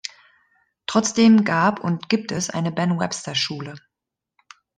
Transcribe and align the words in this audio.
Trotzdem 0.87 1.43
gab 1.43 1.79
und 1.79 2.09
gibt 2.09 2.31
es 2.31 2.49
eine 2.49 2.71
Ben 2.71 2.99
Webster–Schule. 2.99 3.75